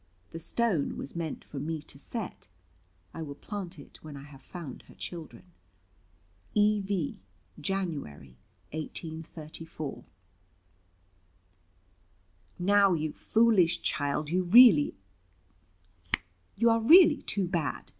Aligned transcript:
The 0.31 0.39
stone 0.39 0.97
was 0.97 1.15
meant 1.15 1.45
for 1.45 1.59
me 1.59 1.79
to 1.83 1.99
set. 1.99 2.47
I 3.13 3.21
will 3.21 3.35
plant 3.35 3.77
it, 3.77 3.99
when 4.01 4.17
I 4.17 4.23
have 4.23 4.41
found 4.41 4.81
her 4.87 4.95
children. 4.95 5.51
E.V., 6.55 7.21
January, 7.59 8.35
1834." 8.73 10.03
"Now, 12.57 12.93
you 12.95 13.13
foolish 13.13 13.83
child, 13.83 14.31
you 14.31 14.41
are 16.67 16.79
really 16.79 17.21
too 17.27 17.47
bad." 17.47 17.89